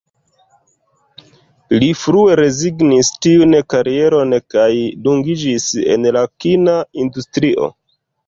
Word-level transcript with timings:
Li 1.81 1.89
frue 2.03 2.37
rezignis 2.39 3.11
tiun 3.25 3.53
karieron, 3.75 4.33
kaj 4.55 4.71
dungiĝis 5.09 5.69
en 5.97 6.11
la 6.17 6.25
kina 6.47 6.79
industrio. 7.05 7.69